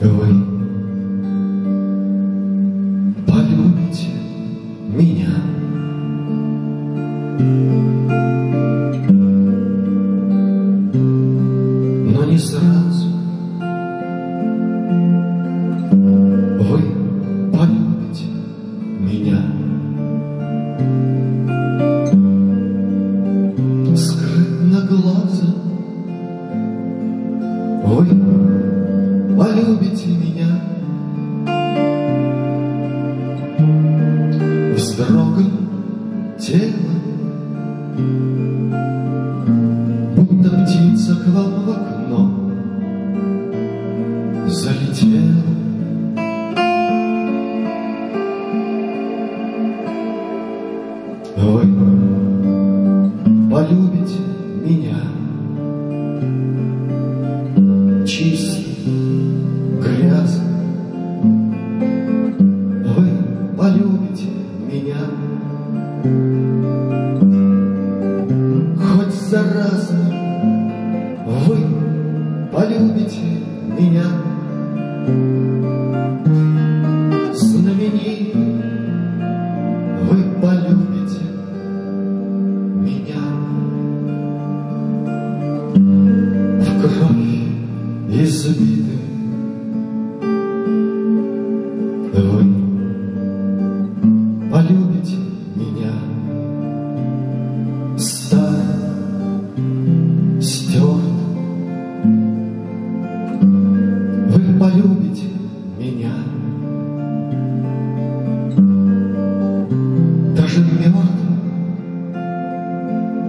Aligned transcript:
Вы 0.00 0.28
полюбите 3.26 4.08
меня, 4.88 5.28
но 12.12 12.24
не 12.24 12.38
сразу. 12.38 12.65
Вы 27.96 28.04
полюбите 29.38 30.08
меня. 30.08 30.60
Вздрогом 34.74 35.50
тела, 36.38 36.92
будто 40.14 40.50
птица 40.50 41.16
к 41.16 41.26
вам 41.28 41.52
в 41.64 41.70
окно 41.70 42.20
залетела. 44.46 45.42
Вы 51.36 51.62
полюбите 53.50 54.20
меня 54.62 55.05
хоть 68.78 69.14
заразно. 69.30 70.06
Вы 71.26 71.56
полюбите 72.52 73.42
меня 73.78 74.04
знаменитый. 77.32 78.46
Вы 80.08 80.16
полюбите 80.40 81.24
меня 82.80 83.24
в 86.60 86.66
кровь 86.80 87.36
избитым. 88.10 89.02
Вы 92.12 92.42
полюбите 94.50 94.85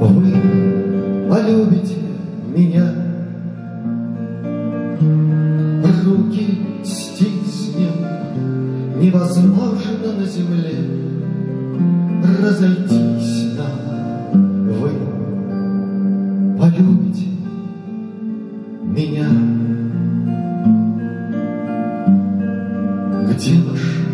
Вы 0.00 1.28
полюбите 1.28 1.96
меня 2.54 2.92
руки 6.04 6.58
стиснем, 6.84 8.06
невозможно 9.00 10.12
на 10.18 10.24
земле 10.26 11.08
разойтись 12.42 13.56
нам. 13.56 14.68
Вы 14.68 14.90
полюбите 16.58 17.26
меня. 18.84 19.28
Где 23.30 23.54
ваш 23.62 24.07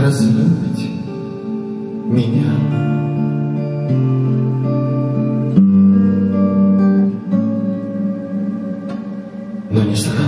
разлюбить 0.00 0.90
меня. 2.06 2.52
Но 9.70 9.82
не 9.84 9.96
сразу. 9.96 10.19